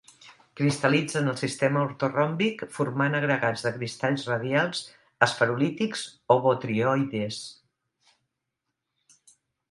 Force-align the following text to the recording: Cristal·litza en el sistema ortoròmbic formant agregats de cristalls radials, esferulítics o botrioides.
Cristal·litza 0.59 1.17
en 1.19 1.31
el 1.31 1.35
sistema 1.39 1.81
ortoròmbic 1.87 2.63
formant 2.77 3.17
agregats 3.17 3.65
de 3.65 3.71
cristalls 3.75 4.23
radials, 4.31 4.81
esferulítics 5.27 6.01
o 6.37 6.39
botrioides. 6.47 7.39